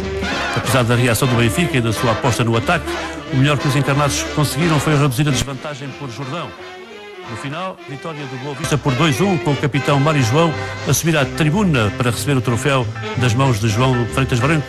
Apesar 0.55 0.83
da 0.83 0.95
reação 0.95 1.27
do 1.27 1.35
Benfica 1.35 1.77
e 1.77 1.81
da 1.81 1.93
sua 1.93 2.11
aposta 2.11 2.43
no 2.43 2.55
ataque, 2.55 2.85
o 3.33 3.37
melhor 3.37 3.57
que 3.57 3.67
os 3.67 3.75
encarnados 3.75 4.23
conseguiram 4.35 4.79
foi 4.79 4.97
reduzir 4.97 5.27
a 5.27 5.31
desvantagem 5.31 5.89
por 5.99 6.09
Jordão. 6.09 6.49
No 7.29 7.37
final, 7.37 7.77
vitória 7.89 8.25
do 8.25 8.37
Boa 8.43 8.55
Vista 8.55 8.77
por 8.77 8.93
2-1, 8.93 9.43
com 9.43 9.51
o 9.51 9.57
capitão 9.57 9.99
Mário 9.99 10.21
João 10.23 10.51
a 10.87 10.93
subir 10.93 11.15
à 11.15 11.25
tribuna 11.25 11.91
para 11.97 12.11
receber 12.11 12.37
o 12.37 12.41
troféu 12.41 12.85
das 13.19 13.33
mãos 13.33 13.59
de 13.59 13.69
João 13.69 14.05
Freitas 14.07 14.39
Branco, 14.39 14.65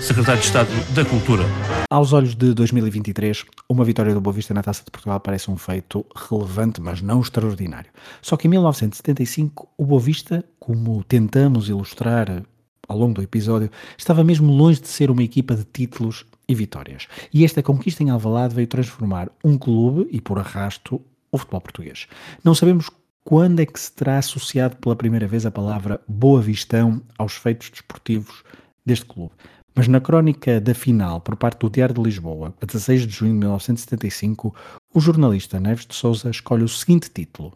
secretário 0.00 0.40
de 0.40 0.46
Estado 0.46 0.68
da 0.94 1.04
Cultura. 1.04 1.44
Aos 1.90 2.12
olhos 2.12 2.34
de 2.34 2.54
2023, 2.54 3.44
uma 3.68 3.84
vitória 3.84 4.14
do 4.14 4.20
Boa 4.20 4.34
Vista 4.34 4.52
na 4.52 4.62
Taça 4.62 4.84
de 4.84 4.90
Portugal 4.90 5.20
parece 5.20 5.50
um 5.50 5.56
feito 5.56 6.04
relevante, 6.28 6.80
mas 6.80 7.00
não 7.00 7.20
extraordinário. 7.20 7.90
Só 8.20 8.36
que 8.36 8.46
em 8.46 8.50
1975, 8.50 9.68
o 9.76 9.84
Boa 9.84 10.00
Vista, 10.00 10.44
como 10.58 11.04
tentamos 11.04 11.68
ilustrar 11.68 12.42
ao 12.88 12.98
longo 12.98 13.14
do 13.14 13.22
episódio, 13.22 13.70
estava 13.96 14.24
mesmo 14.24 14.52
longe 14.52 14.80
de 14.80 14.88
ser 14.88 15.10
uma 15.10 15.22
equipa 15.22 15.54
de 15.54 15.64
títulos 15.64 16.26
e 16.48 16.54
vitórias. 16.54 17.06
E 17.32 17.44
esta 17.44 17.62
conquista 17.62 18.02
em 18.02 18.10
Alvalade 18.10 18.54
veio 18.54 18.66
transformar 18.66 19.30
um 19.44 19.56
clube, 19.56 20.08
e 20.10 20.20
por 20.20 20.38
arrasto, 20.38 21.00
o 21.32 21.38
futebol 21.38 21.60
português. 21.60 22.06
Não 22.44 22.54
sabemos 22.54 22.88
quando 23.24 23.60
é 23.60 23.66
que 23.66 23.80
se 23.80 23.90
terá 23.90 24.18
associado 24.18 24.76
pela 24.76 24.94
primeira 24.94 25.26
vez 25.26 25.46
a 25.46 25.50
palavra 25.50 26.00
Boa 26.06 26.40
Vistão 26.40 27.02
aos 27.18 27.34
feitos 27.34 27.70
desportivos 27.70 28.44
deste 28.84 29.06
clube. 29.06 29.32
Mas 29.74 29.88
na 29.88 30.00
crónica 30.00 30.60
da 30.60 30.74
final, 30.74 31.20
por 31.20 31.34
parte 31.34 31.60
do 31.60 31.70
Diário 31.70 31.94
de 31.94 32.02
Lisboa, 32.02 32.54
a 32.60 32.66
16 32.66 33.06
de 33.06 33.12
junho 33.12 33.32
de 33.32 33.38
1975, 33.38 34.54
o 34.92 35.00
jornalista 35.00 35.58
Neves 35.58 35.86
de 35.86 35.94
Souza 35.94 36.28
escolhe 36.28 36.62
o 36.62 36.68
seguinte 36.68 37.08
título: 37.08 37.54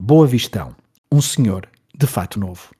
Boa 0.00 0.26
Vistão, 0.26 0.74
um 1.12 1.20
senhor 1.20 1.68
de 1.94 2.06
fato 2.06 2.40
novo. 2.40 2.70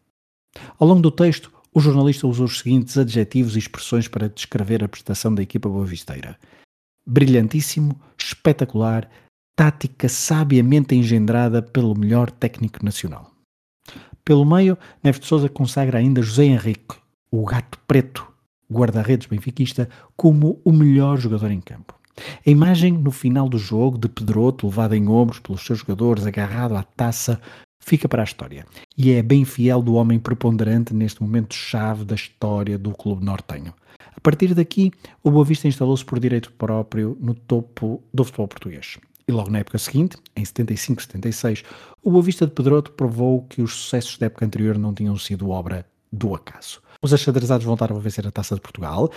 Ao 0.78 0.88
longo 0.88 1.02
do 1.02 1.10
texto, 1.10 1.52
o 1.74 1.80
jornalista 1.80 2.26
usou 2.26 2.46
os 2.46 2.60
seguintes 2.60 2.96
adjetivos 2.96 3.56
e 3.56 3.58
expressões 3.58 4.08
para 4.08 4.28
descrever 4.28 4.82
a 4.82 4.88
prestação 4.88 5.34
da 5.34 5.42
equipa 5.42 5.68
boavisteira: 5.68 6.38
brilhantíssimo, 7.06 8.00
espetacular, 8.16 9.10
tática 9.56 10.08
sabiamente 10.08 10.94
engendrada 10.94 11.62
pelo 11.62 11.96
melhor 11.96 12.30
técnico 12.30 12.84
nacional. 12.84 13.30
Pelo 14.24 14.44
meio, 14.44 14.76
Neves 15.02 15.20
de 15.20 15.26
Souza 15.26 15.48
consagra 15.48 15.98
ainda 15.98 16.22
José 16.22 16.44
Henrique, 16.44 16.96
o 17.30 17.44
gato 17.44 17.78
preto, 17.86 18.26
guarda-redes 18.70 19.26
benfiquista, 19.26 19.88
como 20.16 20.60
o 20.64 20.72
melhor 20.72 21.18
jogador 21.18 21.50
em 21.50 21.60
campo. 21.60 21.94
A 22.46 22.50
imagem 22.50 22.92
no 22.92 23.10
final 23.10 23.48
do 23.48 23.58
jogo 23.58 23.98
de 23.98 24.08
Pedroto, 24.08 24.66
levado 24.66 24.94
em 24.94 25.08
ombros 25.08 25.40
pelos 25.40 25.64
seus 25.64 25.80
jogadores, 25.80 26.26
agarrado 26.26 26.76
à 26.76 26.82
taça, 26.82 27.40
fica 27.80 28.08
para 28.08 28.22
a 28.22 28.24
história. 28.24 28.64
E 28.96 29.12
é 29.12 29.22
bem 29.22 29.44
fiel 29.44 29.82
do 29.82 29.94
homem 29.94 30.18
preponderante 30.18 30.94
neste 30.94 31.20
momento-chave 31.22 32.04
da 32.04 32.14
história 32.14 32.78
do 32.78 32.92
clube 32.92 33.24
nortenho. 33.24 33.74
A 34.16 34.20
partir 34.20 34.54
daqui, 34.54 34.90
o 35.22 35.30
Boa 35.30 35.44
Vista 35.44 35.68
instalou-se 35.68 36.04
por 36.04 36.18
direito 36.18 36.52
próprio 36.52 37.16
no 37.20 37.34
topo 37.34 38.02
do 38.12 38.24
futebol 38.24 38.48
português. 38.48 38.98
E 39.26 39.32
logo 39.32 39.50
na 39.50 39.60
época 39.60 39.78
seguinte, 39.78 40.16
em 40.36 40.42
75-76, 40.42 41.64
o 42.02 42.10
Boa 42.10 42.22
Vista 42.22 42.46
de 42.46 42.52
Pedroto 42.52 42.92
provou 42.92 43.42
que 43.44 43.62
os 43.62 43.72
sucessos 43.72 44.18
da 44.18 44.26
época 44.26 44.44
anterior 44.44 44.78
não 44.78 44.92
tinham 44.92 45.16
sido 45.16 45.50
obra 45.50 45.86
do 46.12 46.34
acaso. 46.34 46.82
Os 47.04 47.12
achadrezados 47.12 47.66
voltaram 47.66 47.98
a 47.98 48.00
vencer 48.00 48.26
a 48.26 48.30
Taça 48.30 48.54
de 48.54 48.62
Portugal, 48.62 49.12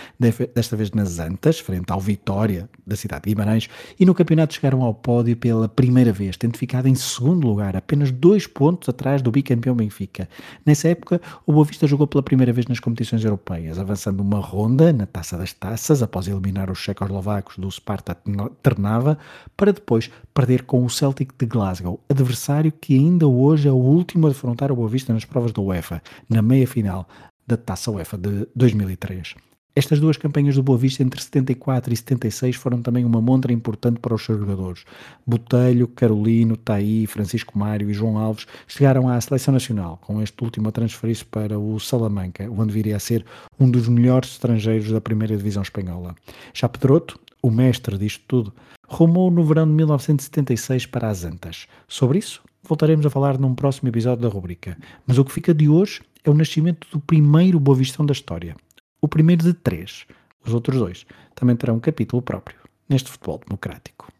desta 0.54 0.76
vez 0.76 0.92
nas 0.92 1.20
Antas, 1.20 1.58
frente 1.58 1.90
ao 1.90 2.02
Vitória, 2.02 2.70
da 2.86 2.98
cidade 2.98 3.24
de 3.24 3.30
Guimarães, 3.30 3.70
e 3.98 4.06
no 4.06 4.14
campeonato 4.14 4.56
chegaram 4.56 4.82
ao 4.82 4.94
pódio 4.94 5.38
pela 5.38 5.70
primeira 5.70 6.12
vez, 6.12 6.36
tendo 6.36 6.58
ficado 6.58 6.90
em 6.90 6.96
segundo 6.96 7.48
lugar, 7.48 7.78
apenas 7.78 8.12
dois 8.12 8.46
pontos 8.46 8.90
atrás 8.90 9.22
do 9.22 9.32
bicampeão 9.32 9.74
Benfica. 9.74 10.28
Nessa 10.66 10.90
época, 10.90 11.22
o 11.46 11.54
Boa 11.54 11.64
Vista 11.64 11.88
jogou 11.88 12.06
pela 12.06 12.22
primeira 12.22 12.52
vez 12.52 12.68
nas 12.68 12.82
competições 12.82 13.24
europeias, 13.24 13.80
avançando 13.80 14.20
uma 14.20 14.42
ronda 14.42 14.92
na 14.92 15.06
Taça 15.06 15.38
das 15.38 15.54
Taças, 15.54 16.04
após 16.04 16.28
eliminar 16.28 16.70
os 16.70 16.80
checoslovacos 16.80 17.58
do 17.58 17.72
Sparta 17.72 18.18
Trnava, 18.62 19.18
para 19.56 19.72
depois 19.72 20.12
perder 20.34 20.64
com 20.64 20.84
o 20.84 20.90
Celtic 20.90 21.32
de 21.40 21.46
Glasgow, 21.46 22.02
adversário 22.10 22.70
que 22.70 22.96
ainda 22.96 23.30
hoje 23.30 23.70
é 23.70 23.72
o 23.72 23.76
último 23.76 24.28
a 24.28 24.30
defrontar 24.32 24.74
o 24.74 24.76
Boa 24.76 24.90
Vista 24.90 25.14
nas 25.14 25.24
provas 25.24 25.54
da 25.54 25.62
UEFA, 25.62 26.04
na 26.30 26.42
meia-final, 26.42 27.08
da 27.48 27.56
Taça 27.56 27.90
UEFA 27.90 28.18
de 28.18 28.48
2003. 28.54 29.36
Estas 29.78 30.00
duas 30.00 30.18
campanhas 30.18 30.56
do 30.56 30.64
Boa 30.64 30.76
Vista 30.76 31.04
entre 31.04 31.22
74 31.22 31.94
e 31.94 31.96
76 31.96 32.56
foram 32.56 32.82
também 32.82 33.06
uma 33.06 33.22
montra 33.22 33.54
importante 33.54 34.00
para 34.00 34.16
os 34.16 34.26
seus 34.26 34.40
jogadores. 34.40 34.84
Botelho, 35.26 35.88
Carolino, 35.88 36.58
Taí, 36.58 37.06
Francisco 37.06 37.58
Mário 37.58 37.88
e 37.88 37.94
João 37.94 38.18
Alves 38.18 38.48
chegaram 38.68 39.08
à 39.08 39.22
seleção 39.22 39.54
nacional, 39.54 40.00
com 40.02 40.20
este 40.20 40.44
último 40.44 40.68
a 40.68 40.72
transferir-se 40.72 41.24
para 41.24 41.60
o 41.60 41.80
Salamanca, 41.80 42.50
onde 42.50 42.74
viria 42.74 42.96
a 42.96 43.00
ser 43.00 43.24
um 43.60 43.70
dos 43.70 43.88
melhores 43.88 44.32
estrangeiros 44.32 44.92
da 44.92 45.00
primeira 45.00 45.38
divisão 45.38 45.62
espanhola. 45.62 46.16
Já 46.56 46.68
Pedroto, 46.68 47.20
o 47.40 47.52
mestre 47.52 48.00
disto 48.00 48.24
tudo, 48.28 48.54
rumou 48.88 49.30
no 49.30 49.44
verão 49.44 49.68
de 49.68 49.74
1976 49.74 50.88
para 50.88 51.08
as 51.08 51.24
Antas. 51.24 51.68
Sobre 51.88 52.18
isso, 52.18 52.42
voltaremos 52.64 53.06
a 53.06 53.12
falar 53.12 53.38
num 53.38 53.54
próximo 53.54 53.90
episódio 53.90 54.24
da 54.24 54.28
rubrica. 54.28 54.76
Mas 55.06 55.20
o 55.20 55.24
que 55.24 55.32
fica 55.32 55.54
de 55.54 55.70
hoje 55.70 56.02
é 56.28 56.30
o 56.30 56.34
nascimento 56.34 56.88
do 56.92 57.00
primeiro 57.00 57.58
Boa 57.60 57.78
da 58.06 58.12
história. 58.12 58.56
O 59.02 59.08
primeiro 59.08 59.44
de 59.44 59.54
três. 59.54 60.06
Os 60.46 60.54
outros 60.54 60.78
dois 60.78 61.06
também 61.34 61.56
terão 61.56 61.76
um 61.76 61.80
capítulo 61.80 62.22
próprio 62.22 62.58
neste 62.90 63.10
futebol 63.10 63.40
democrático. 63.46 64.12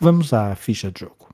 Vamos 0.00 0.32
à 0.32 0.54
ficha 0.54 0.90
de 0.90 1.00
jogo. 1.00 1.28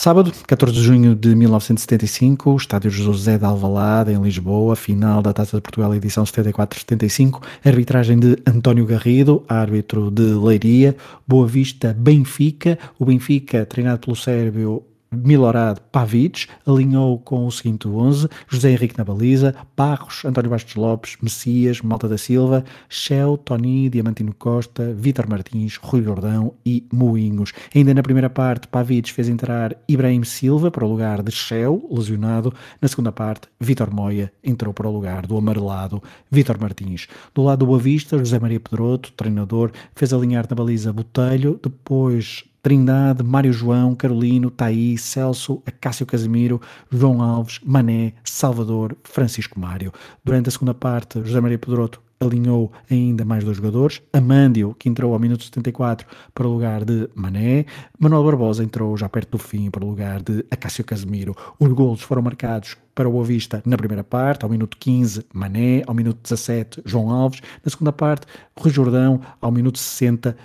Sábado, 0.00 0.32
14 0.46 0.74
de 0.74 0.82
junho 0.82 1.14
de 1.14 1.34
1975, 1.34 2.56
estádio 2.56 2.90
José 2.90 3.36
de 3.36 3.44
Alvalade, 3.44 4.12
em 4.12 4.22
Lisboa, 4.22 4.74
final 4.74 5.20
da 5.20 5.32
Taça 5.32 5.58
de 5.58 5.60
Portugal, 5.60 5.94
edição 5.94 6.24
74-75, 6.24 7.42
arbitragem 7.62 8.18
de 8.18 8.38
António 8.46 8.86
Garrido, 8.86 9.44
árbitro 9.46 10.10
de 10.10 10.22
Leiria, 10.22 10.96
Boa 11.28 11.46
Vista, 11.46 11.92
Benfica, 11.92 12.78
o 12.98 13.04
Benfica, 13.04 13.66
treinado 13.66 14.00
pelo 14.00 14.16
Sérvio 14.16 14.86
Milorad 15.12 15.78
Pavic 15.90 16.46
alinhou 16.64 17.18
com 17.18 17.44
o 17.44 17.50
seguinte 17.50 17.88
11: 17.88 18.28
José 18.46 18.70
Henrique 18.70 18.96
na 18.96 19.04
baliza, 19.04 19.54
Barros, 19.76 20.24
António 20.24 20.50
Bastos 20.50 20.76
Lopes, 20.76 21.16
Messias, 21.20 21.80
Malta 21.80 22.08
da 22.08 22.16
Silva, 22.16 22.64
Shell, 22.88 23.36
Tony, 23.38 23.90
Diamantino 23.90 24.32
Costa, 24.32 24.94
Vítor 24.94 25.28
Martins, 25.28 25.76
Rui 25.78 26.02
Gordão 26.02 26.54
e 26.64 26.86
Moinhos. 26.92 27.52
Ainda 27.74 27.92
na 27.92 28.02
primeira 28.02 28.30
parte, 28.30 28.68
Pavic 28.68 29.12
fez 29.12 29.28
entrar 29.28 29.76
Ibrahim 29.88 30.22
Silva 30.22 30.70
para 30.70 30.84
o 30.84 30.88
lugar 30.88 31.22
de 31.22 31.32
Shell, 31.32 31.88
lesionado. 31.90 32.54
Na 32.80 32.86
segunda 32.86 33.10
parte, 33.10 33.48
Vítor 33.58 33.92
Moia 33.92 34.32
entrou 34.44 34.72
para 34.72 34.88
o 34.88 34.92
lugar 34.92 35.26
do 35.26 35.36
amarelado 35.36 36.00
Vítor 36.30 36.56
Martins. 36.60 37.08
Do 37.34 37.42
lado 37.42 37.60
do 37.60 37.66
Boa 37.66 37.80
Vista, 37.80 38.16
José 38.16 38.38
Maria 38.38 38.60
Pedroto, 38.60 39.12
treinador, 39.12 39.72
fez 39.94 40.12
alinhar 40.12 40.46
na 40.48 40.54
baliza 40.54 40.92
Botelho, 40.92 41.58
depois 41.60 42.44
Trindade, 42.62 43.22
Mário 43.22 43.52
João, 43.52 43.94
Carolino, 43.94 44.50
Taí, 44.50 44.96
Celso, 44.98 45.62
Acácio 45.66 46.06
Casimiro, 46.06 46.60
João 46.90 47.22
Alves, 47.22 47.60
Mané, 47.64 48.12
Salvador, 48.24 48.96
Francisco 49.04 49.58
Mário. 49.58 49.92
Durante 50.24 50.48
a 50.48 50.52
segunda 50.52 50.74
parte, 50.74 51.20
José 51.24 51.40
Maria 51.40 51.58
Pedroto 51.58 52.02
alinhou 52.20 52.70
ainda 52.90 53.24
mais 53.24 53.42
dois 53.42 53.56
jogadores. 53.56 54.02
Amândio, 54.12 54.76
que 54.78 54.88
entrou 54.88 55.14
ao 55.14 55.18
minuto 55.18 55.42
74 55.42 56.06
para 56.34 56.46
o 56.46 56.52
lugar 56.52 56.84
de 56.84 57.08
Mané. 57.14 57.64
Manuel 57.98 58.24
Barbosa 58.24 58.62
entrou 58.62 58.94
já 58.96 59.08
perto 59.08 59.32
do 59.32 59.38
fim 59.38 59.70
para 59.70 59.84
o 59.84 59.88
lugar 59.88 60.22
de 60.22 60.44
Acácio 60.50 60.84
Casemiro. 60.84 61.34
Os 61.58 61.72
golos 61.72 62.02
foram 62.02 62.20
marcados 62.20 62.76
para 62.94 63.08
o 63.08 63.12
Boa 63.12 63.24
Vista 63.24 63.62
na 63.64 63.78
primeira 63.78 64.04
parte, 64.04 64.44
ao 64.44 64.50
minuto 64.50 64.76
15, 64.76 65.24
Mané, 65.32 65.82
ao 65.86 65.94
minuto 65.94 66.18
17, 66.22 66.82
João 66.84 67.10
Alves. 67.10 67.40
Na 67.64 67.70
segunda 67.70 67.92
parte, 67.92 68.26
Rui 68.58 68.70
Jordão, 68.70 69.22
ao 69.40 69.50
minuto 69.50 69.78
60, 69.78 70.36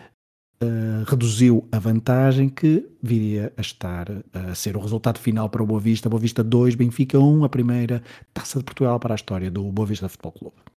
Uh, 0.61 1.03
reduziu 1.05 1.67
a 1.69 1.77
vantagem 1.77 2.47
que 2.47 2.87
viria 3.03 3.51
a 3.57 3.61
estar 3.61 4.09
uh, 4.09 4.23
a 4.51 4.55
ser 4.55 4.77
o 4.77 4.79
resultado 4.79 5.19
final 5.19 5.49
para 5.49 5.61
o 5.61 5.65
Boa 5.65 5.81
Vista. 5.81 6.09
Boa 6.09 6.19
Vista 6.19 6.43
2, 6.43 6.75
Benfica 6.75 7.19
1, 7.19 7.43
a 7.43 7.49
primeira 7.49 8.01
taça 8.33 8.59
de 8.59 8.63
Portugal 8.63 8.97
para 8.97 9.13
a 9.13 9.15
história 9.15 9.51
do 9.51 9.69
Boa 9.71 9.85
Vista 9.85 10.07
Futebol 10.07 10.31
Clube. 10.31 10.74